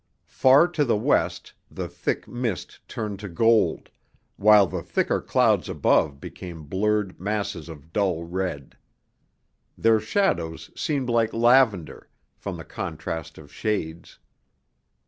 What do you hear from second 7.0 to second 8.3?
masses of dull